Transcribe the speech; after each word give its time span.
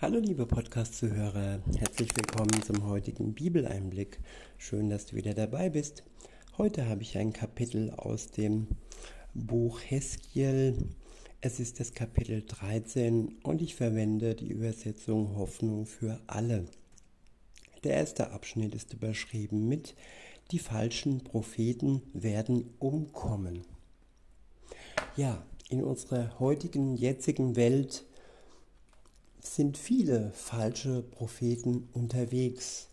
Hallo 0.00 0.18
liebe 0.18 0.44
Podcast-Zuhörer, 0.44 1.60
herzlich 1.78 2.08
willkommen 2.16 2.60
zum 2.64 2.84
heutigen 2.84 3.32
Bibeleinblick. 3.32 4.18
Schön, 4.58 4.90
dass 4.90 5.06
du 5.06 5.14
wieder 5.14 5.34
dabei 5.34 5.70
bist. 5.70 6.02
Heute 6.58 6.88
habe 6.88 7.02
ich 7.02 7.16
ein 7.16 7.32
Kapitel 7.32 7.90
aus 7.92 8.26
dem 8.32 8.66
Buch 9.34 9.80
Heskiel. 9.86 10.76
Es 11.40 11.60
ist 11.60 11.78
das 11.78 11.94
Kapitel 11.94 12.42
13 12.44 13.36
und 13.44 13.62
ich 13.62 13.76
verwende 13.76 14.34
die 14.34 14.48
Übersetzung 14.48 15.36
Hoffnung 15.36 15.86
für 15.86 16.20
alle. 16.26 16.64
Der 17.84 17.94
erste 17.94 18.32
Abschnitt 18.32 18.74
ist 18.74 18.92
überschrieben 18.92 19.68
mit 19.68 19.94
Die 20.50 20.58
falschen 20.58 21.22
Propheten 21.22 22.02
werden 22.12 22.74
umkommen. 22.80 23.64
Ja, 25.16 25.46
in 25.68 25.84
unserer 25.84 26.40
heutigen, 26.40 26.96
jetzigen 26.96 27.54
Welt 27.54 28.04
sind 29.46 29.76
viele 29.76 30.30
falsche 30.32 31.02
Propheten 31.02 31.88
unterwegs. 31.92 32.88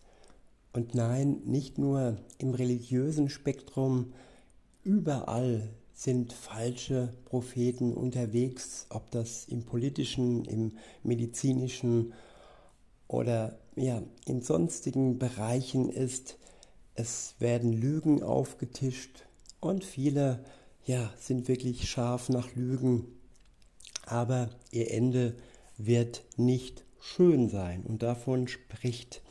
Und 0.72 0.94
nein, 0.94 1.40
nicht 1.44 1.78
nur 1.78 2.18
im 2.38 2.54
religiösen 2.54 3.28
Spektrum, 3.28 4.12
überall 4.84 5.68
sind 5.94 6.32
falsche 6.32 7.12
Propheten 7.24 7.92
unterwegs, 7.92 8.86
ob 8.90 9.10
das 9.10 9.46
im 9.46 9.64
politischen, 9.64 10.44
im 10.44 10.72
medizinischen 11.02 12.12
oder 13.08 13.58
ja, 13.76 14.02
in 14.26 14.42
sonstigen 14.42 15.18
Bereichen 15.18 15.90
ist. 15.90 16.38
Es 16.94 17.34
werden 17.38 17.72
Lügen 17.72 18.22
aufgetischt 18.22 19.26
und 19.60 19.84
viele 19.84 20.44
ja, 20.84 21.12
sind 21.18 21.48
wirklich 21.48 21.88
scharf 21.88 22.28
nach 22.28 22.54
Lügen, 22.54 23.06
aber 24.06 24.50
ihr 24.70 24.90
Ende 24.90 25.28
ist 25.28 25.51
wird 25.86 26.24
nicht 26.36 26.84
schön 27.00 27.48
sein. 27.48 27.82
Und 27.82 28.02
davon 28.02 28.48
spricht 28.48 29.22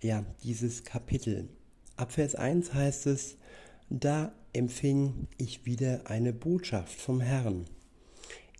ja 0.00 0.24
dieses 0.42 0.84
Kapitel. 0.84 1.48
Ab 1.96 2.12
Vers 2.12 2.34
1 2.34 2.74
heißt 2.74 3.06
es, 3.06 3.36
da 3.88 4.32
empfing 4.52 5.26
ich 5.36 5.66
wieder 5.66 6.02
eine 6.04 6.32
Botschaft 6.32 6.98
vom 7.00 7.20
Herrn. 7.20 7.66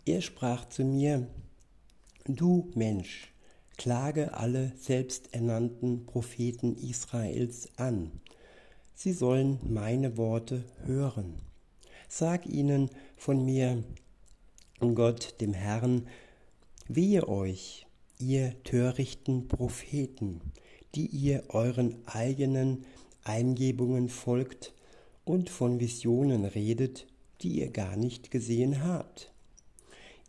Er 0.07 0.21
sprach 0.21 0.69
zu 0.69 0.85
mir, 0.85 1.27
du 2.27 2.71
Mensch, 2.75 3.33
klage 3.77 4.35
alle 4.35 4.73
selbsternannten 4.79 6.07
Propheten 6.07 6.77
Israels 6.77 7.69
an. 7.77 8.11
Sie 8.95 9.13
sollen 9.13 9.59
meine 9.67 10.17
Worte 10.17 10.65
hören. 10.85 11.37
Sag 12.09 12.47
ihnen 12.47 12.91
von 13.17 13.45
mir, 13.45 13.83
Gott, 14.81 15.41
dem 15.41 15.55
Herrn, 15.55 16.07
Wehe 16.93 17.29
euch, 17.29 17.87
ihr 18.19 18.61
törichten 18.65 19.47
Propheten, 19.47 20.41
die 20.97 21.07
ihr 21.07 21.45
euren 21.51 21.95
eigenen 22.05 22.85
Eingebungen 23.23 24.09
folgt 24.09 24.75
und 25.25 25.51
von 25.51 25.79
Visionen 25.79 26.45
redet, 26.45 27.07
die 27.43 27.61
ihr 27.61 27.71
gar 27.71 27.95
nicht 27.95 28.33
gesehen 28.33 28.83
habt. 28.83 29.33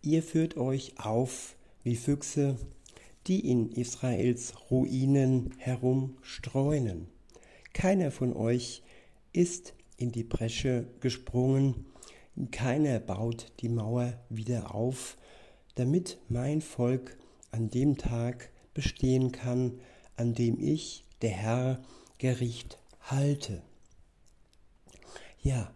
Ihr 0.03 0.21
führt 0.21 0.55
euch 0.55 0.93
auf 0.99 1.55
wie 1.83 1.95
Füchse, 1.95 2.57
die 3.25 3.39
in 3.49 3.71
Israels 3.71 4.53
Ruinen 4.69 5.55
herumstreunen. 5.57 7.07
Keiner 7.73 8.11
von 8.11 8.35
euch 8.35 8.83
ist 9.33 9.73
in 9.97 10.11
die 10.11 10.23
Bresche 10.23 10.85
gesprungen, 10.99 11.87
keiner 12.51 12.99
baut 12.99 13.51
die 13.61 13.69
Mauer 13.69 14.13
wieder 14.29 14.75
auf, 14.75 15.17
damit 15.75 16.19
mein 16.29 16.61
Volk 16.61 17.17
an 17.51 17.69
dem 17.69 17.97
Tag 17.97 18.49
bestehen 18.73 19.31
kann, 19.31 19.79
an 20.15 20.33
dem 20.33 20.59
ich, 20.59 21.03
der 21.21 21.31
Herr, 21.31 21.81
Gericht 22.17 22.77
halte. 23.01 23.61
Ja, 25.41 25.73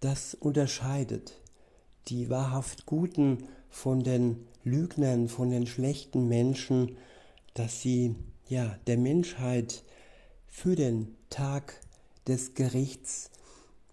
das 0.00 0.34
unterscheidet 0.34 1.40
die 2.08 2.30
wahrhaft 2.30 2.86
Guten 2.86 3.44
von 3.68 4.02
den 4.02 4.46
Lügnern, 4.64 5.28
von 5.28 5.50
den 5.50 5.66
schlechten 5.66 6.28
Menschen, 6.28 6.96
dass 7.54 7.82
sie 7.82 8.14
ja 8.48 8.78
der 8.86 8.98
Menschheit 8.98 9.84
für 10.46 10.74
den 10.74 11.14
Tag 11.30 11.80
des 12.26 12.54
Gerichts, 12.54 13.30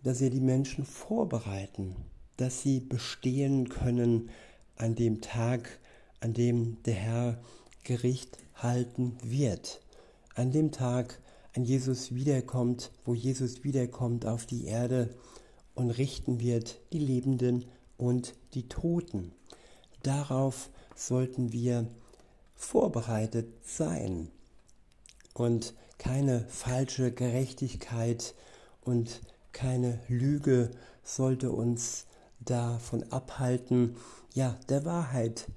dass 0.03 0.19
sie 0.19 0.29
die 0.29 0.39
Menschen 0.39 0.85
vorbereiten, 0.85 1.95
dass 2.37 2.61
sie 2.61 2.79
bestehen 2.79 3.69
können, 3.69 4.29
an 4.77 4.95
dem 4.95 5.21
Tag, 5.21 5.79
an 6.19 6.33
dem 6.33 6.81
der 6.83 6.95
Herr 6.95 7.37
Gericht 7.83 8.37
halten 8.55 9.17
wird. 9.23 9.81
An 10.35 10.51
dem 10.51 10.71
Tag, 10.71 11.19
an 11.55 11.63
Jesus 11.63 12.13
wiederkommt, 12.13 12.91
wo 13.05 13.13
Jesus 13.13 13.63
wiederkommt 13.63 14.25
auf 14.25 14.45
die 14.45 14.65
Erde 14.65 15.09
und 15.73 15.91
richten 15.91 16.39
wird 16.39 16.79
die 16.91 16.99
Lebenden 16.99 17.65
und 17.97 18.33
die 18.53 18.67
Toten. 18.67 19.31
Darauf 20.03 20.69
sollten 20.95 21.51
wir 21.51 21.87
vorbereitet 22.55 23.47
sein 23.63 24.29
und 25.33 25.73
keine 25.97 26.45
falsche 26.49 27.11
Gerechtigkeit 27.11 28.33
und 28.81 29.21
keine 29.51 29.99
Lüge 30.07 30.71
sollte 31.03 31.51
uns 31.51 32.05
davon 32.39 33.03
abhalten, 33.11 33.95
ja, 34.33 34.57
der 34.69 34.85
Wahrheit 34.85 35.47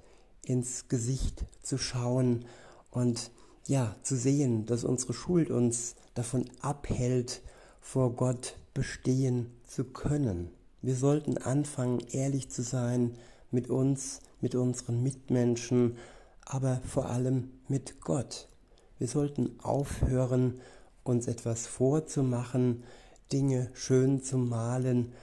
ins 0.43 0.87
Gesicht 0.87 1.45
zu 1.61 1.77
schauen 1.77 2.45
und 2.91 3.31
ja, 3.67 3.95
zu 4.01 4.15
sehen, 4.15 4.65
dass 4.65 4.83
unsere 4.83 5.13
Schuld 5.13 5.51
uns 5.51 5.95
davon 6.15 6.45
abhält, 6.61 7.41
vor 7.81 8.13
Gott 8.13 8.55
bestehen 8.73 9.51
zu 9.65 9.83
können. 9.83 10.49
Wir 10.81 10.95
sollten 10.95 11.37
anfangen, 11.37 11.99
ehrlich 12.11 12.49
zu 12.49 12.63
sein 12.63 13.15
mit 13.51 13.69
uns, 13.69 14.21
mit 14.41 14.55
unseren 14.55 15.03
Mitmenschen, 15.03 15.97
aber 16.45 16.81
vor 16.87 17.09
allem 17.09 17.51
mit 17.67 18.01
Gott. 18.01 18.47
Wir 18.97 19.07
sollten 19.07 19.59
aufhören, 19.59 20.61
uns 21.03 21.27
etwas 21.27 21.67
vorzumachen, 21.67 22.83
Dinge 23.31 23.69
schön 23.73 24.23
zu 24.23 24.37
malen. 24.37 25.13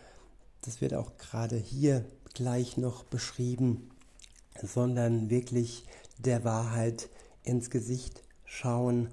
Das 0.67 0.81
wird 0.81 0.95
auch 0.95 1.17
gerade 1.17 1.57
hier 1.57 2.05
gleich 2.35 2.77
noch 2.77 3.05
beschrieben, 3.05 3.89
sondern 4.61 5.31
wirklich 5.31 5.85
der 6.19 6.43
Wahrheit 6.43 7.09
ins 7.45 7.71
Gesicht 7.71 8.25
schauen 8.45 9.09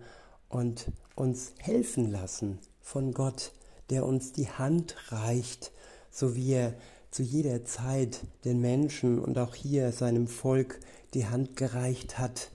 und 0.49 0.91
uns 1.15 1.53
helfen 1.59 2.09
lassen 2.09 2.57
von 2.81 3.13
Gott, 3.13 3.53
der 3.91 4.03
uns 4.03 4.31
die 4.31 4.49
Hand 4.49 4.95
reicht, 5.11 5.71
so 6.09 6.35
wie 6.35 6.53
er 6.53 6.73
zu 7.11 7.21
jeder 7.21 7.63
Zeit 7.65 8.21
den 8.45 8.59
Menschen 8.59 9.19
und 9.19 9.37
auch 9.37 9.53
hier 9.53 9.91
seinem 9.91 10.27
Volk 10.27 10.79
die 11.13 11.27
Hand 11.27 11.55
gereicht 11.55 12.17
hat, 12.17 12.49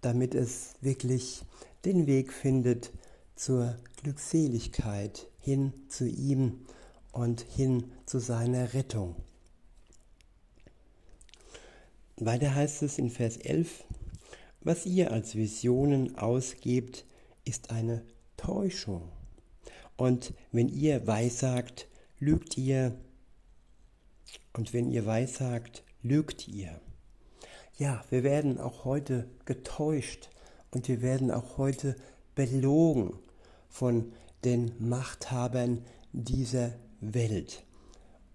damit 0.00 0.34
es 0.34 0.74
wirklich 0.80 1.42
den 1.84 2.08
Weg 2.08 2.32
findet 2.32 2.90
zur 3.36 3.76
Glückseligkeit 4.02 5.28
hin 5.38 5.72
zu 5.88 6.08
ihm 6.08 6.66
und 7.12 7.40
hin 7.40 7.92
zu 8.06 8.18
seiner 8.18 8.74
Rettung. 8.74 9.16
Weiter 12.16 12.54
heißt 12.54 12.82
es 12.82 12.98
in 12.98 13.10
Vers 13.10 13.36
11, 13.36 13.84
was 14.60 14.86
ihr 14.86 15.12
als 15.12 15.36
Visionen 15.36 16.18
ausgebt, 16.18 17.04
ist 17.44 17.70
eine 17.70 18.04
Täuschung. 18.36 19.08
Und 19.96 20.34
wenn 20.52 20.68
ihr 20.68 21.06
weissagt, 21.06 21.88
lügt 22.18 22.58
ihr. 22.58 22.96
Und 24.52 24.72
wenn 24.72 24.90
ihr 24.90 25.06
weissagt, 25.06 25.84
lügt 26.02 26.48
ihr. 26.48 26.80
Ja, 27.78 28.04
wir 28.10 28.24
werden 28.24 28.58
auch 28.58 28.84
heute 28.84 29.28
getäuscht 29.44 30.30
und 30.70 30.88
wir 30.88 31.02
werden 31.02 31.30
auch 31.30 31.58
heute 31.58 31.96
belogen 32.34 33.18
von 33.68 34.12
den 34.44 34.72
Machthabern 34.78 35.84
dieser 36.12 36.72
Welt. 37.00 37.64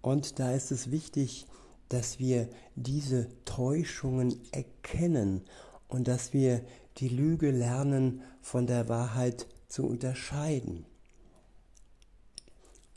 Und 0.01 0.39
da 0.39 0.53
ist 0.53 0.71
es 0.71 0.91
wichtig, 0.91 1.45
dass 1.89 2.19
wir 2.19 2.49
diese 2.75 3.29
Täuschungen 3.45 4.39
erkennen 4.51 5.41
und 5.87 6.07
dass 6.07 6.33
wir 6.33 6.61
die 6.97 7.09
Lüge 7.09 7.51
lernen 7.51 8.21
von 8.41 8.67
der 8.67 8.89
Wahrheit 8.89 9.47
zu 9.67 9.85
unterscheiden. 9.85 10.85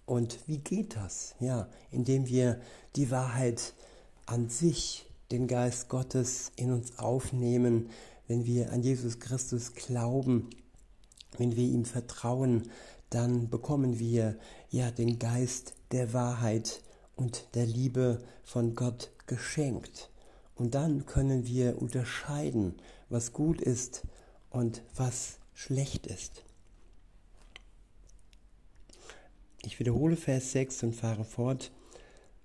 Und 0.06 0.38
wie 0.46 0.58
geht 0.58 0.96
das? 0.96 1.34
Ja, 1.40 1.68
indem 1.90 2.26
wir 2.28 2.60
die 2.94 3.10
Wahrheit 3.10 3.74
an 4.26 4.48
sich, 4.48 5.06
den 5.30 5.48
Geist 5.48 5.88
Gottes 5.88 6.52
in 6.56 6.72
uns 6.72 6.98
aufnehmen, 6.98 7.90
wenn 8.28 8.46
wir 8.46 8.72
an 8.72 8.82
Jesus 8.82 9.18
Christus 9.18 9.74
glauben, 9.74 10.50
wenn 11.38 11.56
wir 11.56 11.64
ihm 11.64 11.84
vertrauen, 11.84 12.70
dann 13.10 13.48
bekommen 13.48 13.98
wir 13.98 14.38
ja 14.70 14.90
den 14.90 15.18
Geist 15.18 15.74
der 15.92 16.12
Wahrheit 16.12 16.82
und 17.14 17.48
der 17.54 17.66
Liebe 17.66 18.22
von 18.42 18.74
Gott 18.74 19.10
geschenkt. 19.26 20.10
Und 20.54 20.74
dann 20.74 21.06
können 21.06 21.46
wir 21.46 21.80
unterscheiden, 21.80 22.74
was 23.08 23.32
gut 23.32 23.60
ist 23.60 24.02
und 24.50 24.82
was 24.94 25.38
schlecht 25.54 26.06
ist. 26.06 26.44
Ich 29.62 29.78
wiederhole 29.78 30.16
Vers 30.16 30.52
6 30.52 30.84
und 30.84 30.94
fahre 30.94 31.24
fort. 31.24 31.72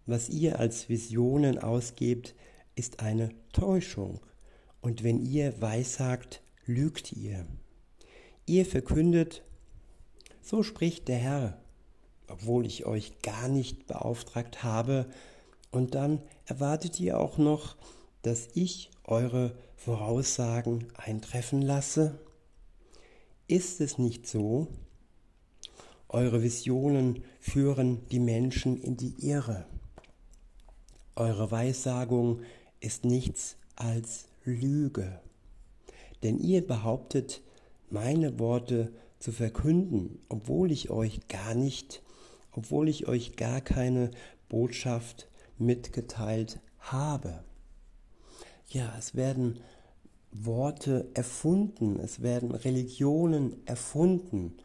Was 0.06 0.30
ihr 0.30 0.60
als 0.60 0.90
Visionen 0.90 1.60
ausgebt, 1.60 2.36
ist 2.76 3.00
eine 3.00 3.30
Täuschung. 3.54 4.20
Und 4.82 5.04
wenn 5.04 5.24
ihr 5.24 5.62
weissagt, 5.62 6.42
lügt 6.66 7.14
ihr. 7.14 7.46
Ihr 8.48 8.66
verkündet, 8.66 9.44
so 10.42 10.64
spricht 10.64 11.08
der 11.08 11.18
Herr, 11.18 11.58
obwohl 12.28 12.66
ich 12.66 12.86
euch 12.86 13.22
gar 13.22 13.48
nicht 13.48 13.88
beauftragt 13.88 14.64
habe, 14.64 15.06
und 15.72 15.96
dann 15.96 16.22
erwartet 16.46 17.00
ihr 17.00 17.20
auch 17.20 17.38
noch, 17.38 17.78
dass 18.24 18.50
ich 18.54 18.92
eure 19.06 19.56
Voraussagen 19.76 20.88
eintreffen 20.96 21.62
lasse? 21.62 22.20
Ist 23.48 23.82
es 23.82 23.98
nicht 23.98 24.28
so? 24.28 24.68
Eure 26.10 26.44
Visionen 26.44 27.24
führen 27.40 28.06
die 28.10 28.20
Menschen 28.20 28.78
in 28.82 28.98
die 28.98 29.16
Irre. 29.26 29.66
Eure 31.16 31.52
Weissagung 31.52 32.42
ist 32.80 33.06
nichts 33.06 33.56
als 33.76 34.28
Lüge. 34.44 35.22
Denn 36.22 36.40
ihr 36.40 36.66
behauptet, 36.66 37.42
meine 37.90 38.40
Worte 38.40 38.94
zu 39.22 39.32
verkünden, 39.32 40.20
obwohl 40.30 40.72
ich 40.72 40.90
euch 40.90 41.28
gar 41.28 41.54
nicht, 41.54 42.02
obwohl 42.52 42.90
ich 42.90 43.08
euch 43.08 43.36
gar 43.36 43.62
keine 43.62 44.12
Botschaft 44.50 45.28
mitgeteilt 45.58 46.60
habe. 46.80 47.44
Ja, 48.70 48.94
es 48.98 49.16
werden 49.16 49.60
Worte 50.32 51.10
erfunden, 51.14 52.00
es 52.00 52.22
werden 52.22 52.52
Religionen 52.52 53.56
erfunden, 53.68 54.56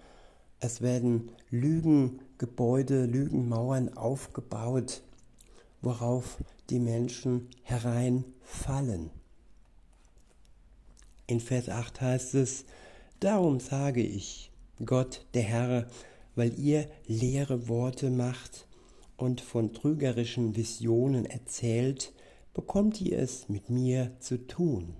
es 0.60 0.80
werden 0.80 1.30
Lügengebäude, 1.50 3.04
Lügenmauern 3.04 3.96
aufgebaut, 3.96 5.02
worauf 5.82 6.38
die 6.70 6.78
Menschen 6.78 7.48
hereinfallen. 7.62 9.10
In 11.26 11.40
Vers 11.40 11.68
8 11.68 12.00
heißt 12.00 12.34
es, 12.36 12.64
Darum 13.20 13.60
sage 13.60 14.02
ich, 14.02 14.50
Gott 14.84 15.24
der 15.32 15.42
Herr, 15.42 15.88
weil 16.34 16.58
ihr 16.58 16.86
leere 17.06 17.66
Worte 17.66 18.10
macht 18.10 18.66
und 19.16 19.40
von 19.40 19.72
trügerischen 19.72 20.54
Visionen 20.54 21.24
erzählt, 21.24 22.12
bekommt 22.52 23.00
ihr 23.00 23.18
es 23.18 23.48
mit 23.48 23.70
mir 23.70 24.12
zu 24.20 24.46
tun. 24.46 24.94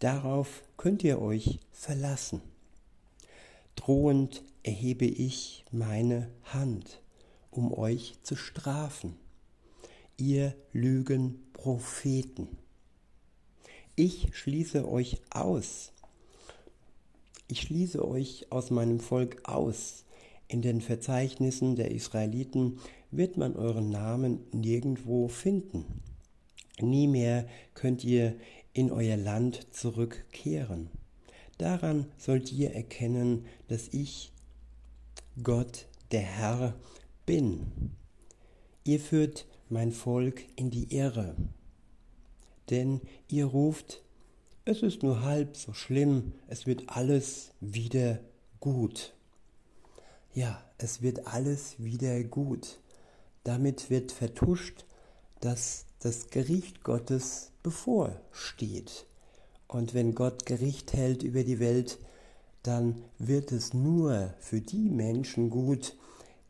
Darauf 0.00 0.64
könnt 0.76 1.04
ihr 1.04 1.22
euch 1.22 1.60
verlassen. 1.70 2.40
Drohend 3.76 4.42
erhebe 4.64 5.06
ich 5.06 5.64
meine 5.70 6.30
Hand, 6.42 7.00
um 7.52 7.72
euch 7.72 8.14
zu 8.22 8.34
strafen, 8.34 9.14
ihr 10.16 10.56
Lügenpropheten. 10.72 12.48
Ich 13.94 14.36
schließe 14.36 14.88
euch 14.88 15.20
aus 15.30 15.92
ich 17.48 17.62
schließe 17.62 18.06
euch 18.06 18.46
aus 18.50 18.70
meinem 18.70 19.00
Volk 19.00 19.48
aus. 19.48 20.04
In 20.48 20.62
den 20.62 20.80
Verzeichnissen 20.80 21.76
der 21.76 21.90
Israeliten 21.90 22.78
wird 23.10 23.36
man 23.36 23.56
euren 23.56 23.90
Namen 23.90 24.40
nirgendwo 24.52 25.28
finden. 25.28 25.84
Nie 26.80 27.06
mehr 27.06 27.46
könnt 27.74 28.04
ihr 28.04 28.36
in 28.72 28.92
euer 28.92 29.16
Land 29.16 29.66
zurückkehren. 29.74 30.90
Daran 31.56 32.06
sollt 32.16 32.52
ihr 32.52 32.72
erkennen, 32.72 33.46
dass 33.66 33.88
ich 33.88 34.32
Gott, 35.42 35.86
der 36.12 36.20
Herr, 36.20 36.74
bin. 37.26 37.92
Ihr 38.84 39.00
führt 39.00 39.46
mein 39.68 39.92
Volk 39.92 40.44
in 40.56 40.70
die 40.70 40.94
Irre, 40.94 41.34
denn 42.70 43.00
ihr 43.28 43.46
ruft 43.46 44.02
es 44.68 44.82
ist 44.82 45.02
nur 45.02 45.22
halb 45.22 45.56
so 45.56 45.72
schlimm, 45.72 46.34
es 46.46 46.66
wird 46.66 46.90
alles 46.90 47.52
wieder 47.60 48.20
gut. 48.60 49.14
Ja, 50.34 50.62
es 50.76 51.00
wird 51.00 51.26
alles 51.26 51.76
wieder 51.78 52.22
gut. 52.22 52.78
Damit 53.44 53.88
wird 53.88 54.12
vertuscht, 54.12 54.84
dass 55.40 55.86
das 56.00 56.28
Gericht 56.28 56.84
Gottes 56.84 57.50
bevorsteht. 57.62 59.06
Und 59.68 59.94
wenn 59.94 60.14
Gott 60.14 60.44
Gericht 60.44 60.92
hält 60.92 61.22
über 61.22 61.44
die 61.44 61.60
Welt, 61.60 61.98
dann 62.62 63.02
wird 63.18 63.52
es 63.52 63.72
nur 63.72 64.34
für 64.38 64.60
die 64.60 64.90
Menschen 64.90 65.48
gut, 65.48 65.96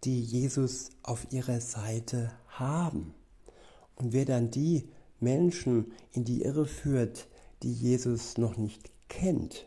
die 0.02 0.20
Jesus 0.20 0.90
auf 1.04 1.32
ihrer 1.32 1.60
Seite 1.60 2.32
haben. 2.48 3.14
Und 3.94 4.12
wer 4.12 4.24
dann 4.24 4.50
die 4.50 4.88
Menschen 5.20 5.92
in 6.12 6.24
die 6.24 6.42
Irre 6.42 6.66
führt, 6.66 7.28
die 7.62 7.72
Jesus 7.72 8.38
noch 8.38 8.56
nicht 8.56 8.90
kennt, 9.08 9.66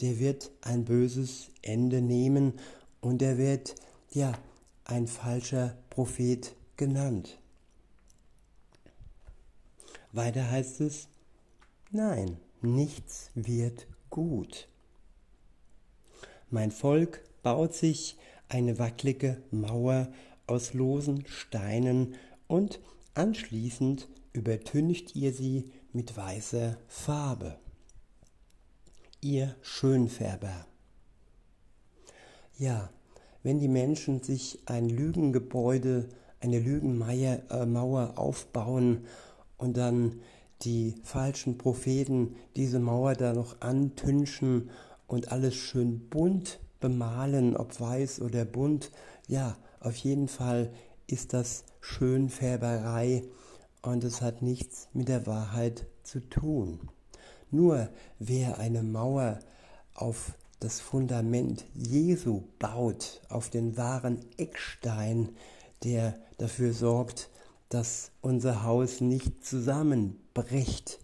der 0.00 0.18
wird 0.18 0.50
ein 0.62 0.84
böses 0.84 1.50
Ende 1.62 2.00
nehmen 2.00 2.54
und 3.00 3.22
er 3.22 3.38
wird 3.38 3.74
ja 4.10 4.32
ein 4.84 5.06
falscher 5.06 5.76
Prophet 5.90 6.54
genannt. 6.76 7.38
Weiter 10.12 10.50
heißt 10.50 10.80
es, 10.80 11.08
nein, 11.90 12.36
nichts 12.62 13.30
wird 13.34 13.86
gut. 14.10 14.68
Mein 16.50 16.70
Volk 16.70 17.22
baut 17.42 17.74
sich 17.74 18.16
eine 18.48 18.78
wackelige 18.78 19.42
Mauer 19.50 20.12
aus 20.46 20.74
losen 20.74 21.26
Steinen 21.26 22.14
und 22.46 22.80
anschließend 23.14 24.08
übertüncht 24.32 25.16
ihr 25.16 25.32
sie 25.32 25.70
mit 25.94 26.16
weißer 26.16 26.76
Farbe. 26.88 27.56
Ihr 29.20 29.54
Schönfärber. 29.62 30.66
Ja, 32.58 32.90
wenn 33.42 33.58
die 33.58 33.68
Menschen 33.68 34.22
sich 34.22 34.60
ein 34.66 34.88
Lügengebäude, 34.88 36.08
eine 36.40 36.58
Lügenmauer 36.58 38.12
äh, 38.14 38.18
aufbauen 38.18 39.06
und 39.56 39.76
dann 39.76 40.20
die 40.62 40.94
falschen 41.02 41.58
Propheten 41.58 42.36
diese 42.56 42.80
Mauer 42.80 43.14
da 43.14 43.32
noch 43.32 43.60
antünchen 43.60 44.70
und 45.06 45.32
alles 45.32 45.54
schön 45.54 46.08
bunt 46.10 46.58
bemalen, 46.80 47.56
ob 47.56 47.80
weiß 47.80 48.20
oder 48.20 48.44
bunt, 48.44 48.90
ja, 49.26 49.56
auf 49.80 49.96
jeden 49.96 50.28
Fall 50.28 50.70
ist 51.06 51.32
das 51.32 51.64
Schönfärberei 51.80 53.22
und 53.84 54.02
es 54.04 54.22
hat 54.22 54.42
nichts 54.42 54.88
mit 54.92 55.08
der 55.08 55.26
Wahrheit 55.26 55.86
zu 56.02 56.20
tun. 56.20 56.88
Nur 57.50 57.88
wer 58.18 58.58
eine 58.58 58.82
Mauer 58.82 59.38
auf 59.94 60.32
das 60.60 60.80
Fundament 60.80 61.64
Jesu 61.74 62.44
baut, 62.58 63.20
auf 63.28 63.50
den 63.50 63.76
wahren 63.76 64.24
Eckstein, 64.38 65.36
der 65.82 66.18
dafür 66.38 66.72
sorgt, 66.72 67.28
dass 67.68 68.10
unser 68.22 68.62
Haus 68.64 69.00
nicht 69.00 69.44
zusammenbricht, 69.44 71.00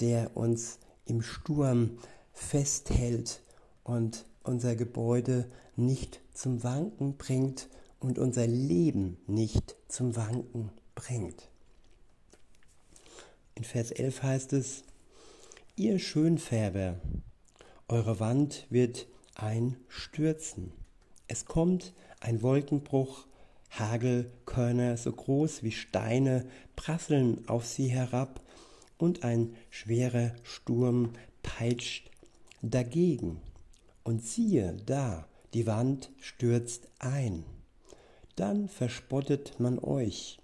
der 0.00 0.36
uns 0.36 0.78
im 1.04 1.22
Sturm 1.22 1.98
festhält 2.32 3.42
und 3.84 4.24
unser 4.42 4.74
Gebäude 4.76 5.50
nicht 5.76 6.20
zum 6.32 6.62
Wanken 6.64 7.16
bringt 7.16 7.68
und 8.00 8.18
unser 8.18 8.46
Leben 8.46 9.18
nicht 9.26 9.76
zum 9.88 10.16
Wanken 10.16 10.70
bringt. 10.94 11.51
In 13.54 13.64
Vers 13.64 13.90
11 13.90 14.22
heißt 14.22 14.52
es, 14.54 14.84
ihr 15.76 15.98
Schönfärber, 15.98 17.00
eure 17.88 18.18
Wand 18.18 18.66
wird 18.70 19.06
einstürzen. 19.34 20.72
Es 21.28 21.44
kommt 21.44 21.92
ein 22.20 22.42
Wolkenbruch, 22.42 23.26
Hagelkörner 23.70 24.96
so 24.96 25.12
groß 25.12 25.62
wie 25.62 25.72
Steine 25.72 26.46
prasseln 26.76 27.46
auf 27.48 27.66
sie 27.66 27.88
herab 27.88 28.40
und 28.98 29.24
ein 29.24 29.54
schwerer 29.70 30.32
Sturm 30.42 31.12
peitscht 31.42 32.10
dagegen. 32.62 33.40
Und 34.04 34.24
siehe 34.24 34.76
da, 34.86 35.26
die 35.54 35.66
Wand 35.66 36.10
stürzt 36.20 36.88
ein. 36.98 37.44
Dann 38.36 38.68
verspottet 38.68 39.60
man 39.60 39.78
euch. 39.78 40.38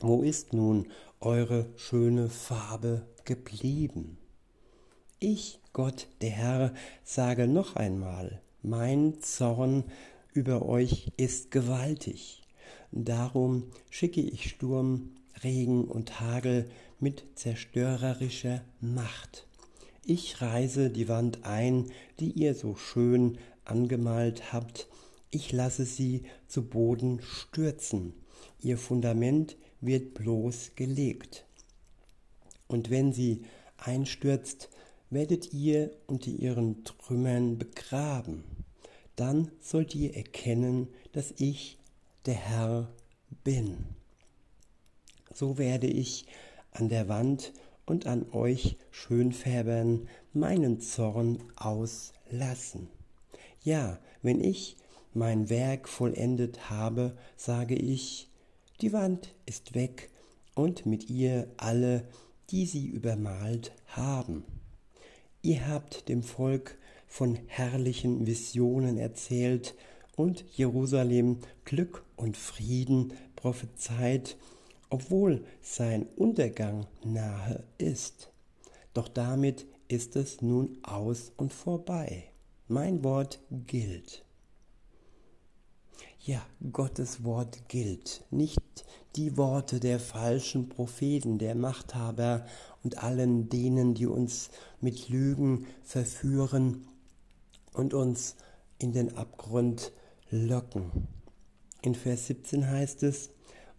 Wo 0.00 0.22
ist 0.22 0.52
nun 0.52 0.88
eure 1.24 1.66
schöne 1.76 2.28
Farbe 2.28 3.06
geblieben. 3.24 4.18
Ich, 5.20 5.60
Gott 5.72 6.08
der 6.20 6.30
Herr, 6.30 6.74
sage 7.02 7.48
noch 7.48 7.76
einmal, 7.76 8.42
mein 8.62 9.20
Zorn 9.20 9.84
über 10.32 10.66
euch 10.66 11.12
ist 11.16 11.50
gewaltig. 11.50 12.42
Darum 12.92 13.64
schicke 13.90 14.20
ich 14.20 14.50
Sturm 14.50 15.10
Regen 15.42 15.84
und 15.84 16.20
Hagel 16.20 16.68
mit 17.00 17.24
zerstörerischer 17.34 18.62
Macht. 18.80 19.46
Ich 20.04 20.42
reiße 20.42 20.90
die 20.90 21.08
Wand 21.08 21.44
ein, 21.44 21.90
die 22.20 22.30
ihr 22.32 22.54
so 22.54 22.76
schön 22.76 23.38
angemalt 23.64 24.52
habt, 24.52 24.88
ich 25.30 25.52
lasse 25.52 25.84
sie 25.84 26.24
zu 26.46 26.68
Boden 26.68 27.20
stürzen, 27.22 28.12
ihr 28.60 28.78
Fundament 28.78 29.56
wird 29.86 30.14
bloß 30.14 30.72
gelegt. 30.76 31.44
Und 32.66 32.90
wenn 32.90 33.12
sie 33.12 33.44
einstürzt, 33.76 34.70
werdet 35.10 35.52
ihr 35.52 35.90
unter 36.06 36.30
ihren 36.30 36.84
Trümmern 36.84 37.58
begraben. 37.58 38.44
Dann 39.16 39.50
sollt 39.60 39.94
ihr 39.94 40.16
erkennen, 40.16 40.88
dass 41.12 41.32
ich 41.36 41.78
der 42.26 42.34
Herr 42.34 42.88
bin. 43.44 43.76
So 45.32 45.58
werde 45.58 45.86
ich 45.86 46.26
an 46.72 46.88
der 46.88 47.08
Wand 47.08 47.52
und 47.86 48.06
an 48.06 48.26
euch 48.32 48.76
Schönfärbern 48.90 50.08
meinen 50.32 50.80
Zorn 50.80 51.38
auslassen. 51.56 52.88
Ja, 53.62 53.98
wenn 54.22 54.40
ich 54.42 54.76
mein 55.12 55.48
Werk 55.48 55.88
vollendet 55.88 56.70
habe, 56.70 57.16
sage 57.36 57.76
ich, 57.76 58.30
die 58.84 58.92
Wand 58.92 59.34
ist 59.46 59.74
weg 59.74 60.10
und 60.54 60.84
mit 60.84 61.08
ihr 61.08 61.48
alle, 61.56 62.06
die 62.50 62.66
sie 62.66 62.86
übermalt 62.86 63.72
haben. 63.86 64.44
Ihr 65.40 65.66
habt 65.68 66.10
dem 66.10 66.22
Volk 66.22 66.76
von 67.06 67.38
herrlichen 67.46 68.26
Visionen 68.26 68.98
erzählt 68.98 69.74
und 70.16 70.44
Jerusalem 70.54 71.38
Glück 71.64 72.04
und 72.16 72.36
Frieden 72.36 73.14
prophezeit, 73.36 74.36
obwohl 74.90 75.46
sein 75.62 76.06
Untergang 76.16 76.86
nahe 77.02 77.64
ist. 77.78 78.30
Doch 78.92 79.08
damit 79.08 79.64
ist 79.88 80.14
es 80.14 80.42
nun 80.42 80.76
aus 80.82 81.32
und 81.38 81.54
vorbei. 81.54 82.24
Mein 82.68 83.02
Wort 83.02 83.40
gilt. 83.66 84.23
Ja, 86.26 86.40
Gottes 86.72 87.22
Wort 87.22 87.68
gilt, 87.68 88.24
nicht 88.30 88.86
die 89.14 89.36
Worte 89.36 89.78
der 89.78 90.00
falschen 90.00 90.70
Propheten, 90.70 91.36
der 91.36 91.54
Machthaber 91.54 92.46
und 92.82 93.02
allen 93.02 93.50
denen, 93.50 93.92
die 93.92 94.06
uns 94.06 94.48
mit 94.80 95.10
Lügen 95.10 95.66
verführen 95.82 96.88
und 97.74 97.92
uns 97.92 98.36
in 98.78 98.94
den 98.94 99.18
Abgrund 99.18 99.92
locken. 100.30 101.08
In 101.82 101.94
Vers 101.94 102.28
17 102.28 102.70
heißt 102.70 103.02
es, 103.02 103.28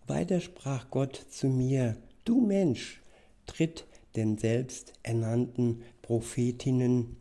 weiter 0.06 0.40
sprach 0.40 0.92
Gott 0.92 1.16
zu 1.16 1.48
mir, 1.48 1.98
du 2.26 2.42
Mensch, 2.42 3.02
tritt 3.48 3.88
den 4.16 4.38
selbsternannten 4.38 5.82
Prophetinnen 6.04 7.18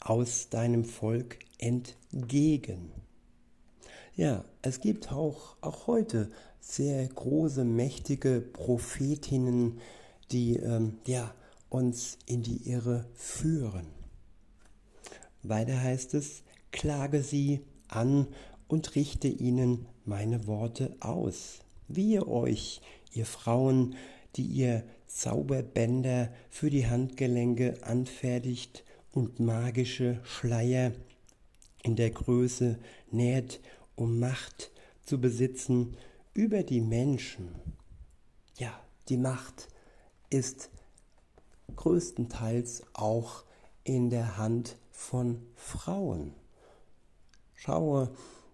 aus 0.00 0.48
deinem 0.48 0.86
Volk 0.86 1.40
entgegen. 1.58 3.03
Ja, 4.16 4.44
es 4.62 4.80
gibt 4.80 5.10
auch, 5.10 5.56
auch 5.60 5.88
heute 5.88 6.30
sehr 6.60 7.04
große, 7.04 7.64
mächtige 7.64 8.40
Prophetinnen, 8.40 9.80
die 10.30 10.56
ähm, 10.56 10.98
ja, 11.04 11.34
uns 11.68 12.18
in 12.26 12.44
die 12.44 12.70
Irre 12.70 13.06
führen. 13.14 13.86
Weiter 15.42 15.82
heißt 15.82 16.14
es, 16.14 16.44
klage 16.70 17.24
sie 17.24 17.62
an 17.88 18.28
und 18.68 18.94
richte 18.94 19.26
ihnen 19.26 19.86
meine 20.04 20.46
Worte 20.46 20.96
aus. 21.00 21.58
Wehe 21.88 22.28
euch, 22.28 22.82
ihr 23.12 23.26
Frauen, 23.26 23.96
die 24.36 24.44
ihr 24.44 24.84
Zauberbänder 25.08 26.28
für 26.50 26.70
die 26.70 26.86
Handgelenke 26.86 27.78
anfertigt 27.82 28.84
und 29.10 29.40
magische 29.40 30.20
Schleier 30.22 30.92
in 31.82 31.96
der 31.96 32.10
Größe 32.10 32.78
näht 33.10 33.60
um 33.96 34.18
Macht 34.18 34.70
zu 35.04 35.20
besitzen 35.20 35.96
über 36.32 36.62
die 36.62 36.80
Menschen. 36.80 37.54
Ja, 38.56 38.72
die 39.08 39.16
Macht 39.16 39.68
ist 40.30 40.70
größtenteils 41.76 42.82
auch 42.92 43.44
in 43.84 44.10
der 44.10 44.36
Hand 44.36 44.76
von 44.90 45.46
Frauen. 45.54 46.34
Schaue, 47.54 48.10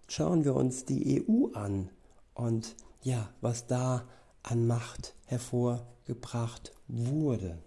schauen 0.07 0.43
wir 0.43 0.55
uns 0.55 0.85
die 0.85 1.25
EU 1.27 1.47
an 1.53 1.89
und 2.33 2.75
ja, 3.01 3.29
was 3.41 3.67
da 3.67 4.07
an 4.43 4.67
Macht 4.67 5.15
hervorgebracht 5.25 6.73
wurde. 6.87 7.57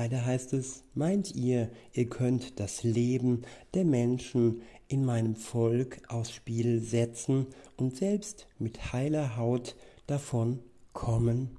Weiter 0.00 0.24
heißt 0.24 0.54
es, 0.54 0.82
meint 0.94 1.34
ihr, 1.34 1.68
ihr 1.92 2.08
könnt 2.08 2.58
das 2.58 2.84
Leben 2.84 3.42
der 3.74 3.84
Menschen 3.84 4.62
in 4.88 5.04
meinem 5.04 5.36
Volk 5.36 6.00
aufs 6.08 6.32
Spiel 6.32 6.80
setzen 6.80 7.48
und 7.76 7.98
selbst 7.98 8.46
mit 8.58 8.94
heiler 8.94 9.36
Haut 9.36 9.76
davon 10.06 10.60
kommen? 10.94 11.58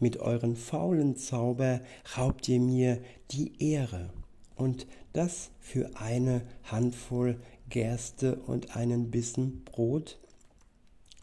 Mit 0.00 0.16
euren 0.16 0.56
faulen 0.56 1.14
Zauber 1.14 1.80
raubt 2.16 2.48
ihr 2.48 2.58
mir 2.58 3.00
die 3.30 3.52
Ehre 3.62 4.10
und 4.56 4.88
das 5.12 5.52
für 5.60 5.92
eine 5.94 6.42
Handvoll 6.64 7.40
Gerste 7.68 8.34
und 8.34 8.74
einen 8.74 9.12
Bissen 9.12 9.62
Brot? 9.64 10.18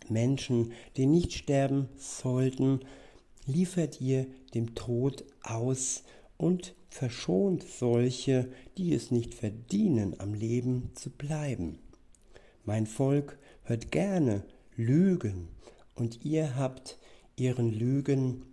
Menschen, 0.08 0.72
die 0.96 1.08
nicht 1.08 1.34
sterben 1.34 1.90
sollten, 1.98 2.80
liefert 3.46 4.02
ihr 4.02 4.28
dem 4.54 4.76
Tod 4.76 5.26
aus 5.44 6.04
und 6.38 6.76
verschont 6.90 7.64
solche, 7.64 8.50
die 8.78 8.94
es 8.94 9.12
nicht 9.12 9.34
verdienen, 9.34 10.20
am 10.20 10.34
Leben 10.34 10.92
zu 10.94 11.10
bleiben. 11.10 11.80
Mein 12.64 12.88
Volk 12.88 13.38
hört 13.64 13.92
gerne 13.92 14.44
Lügen, 14.76 15.50
und 15.96 16.26
ihr 16.26 16.56
habt 16.58 17.00
ihren 17.38 17.72
Lügen 17.72 18.44